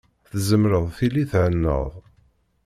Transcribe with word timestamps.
Tzemreḍ 0.31 0.85
tili 0.97 1.23
thennaḍ. 1.31 1.91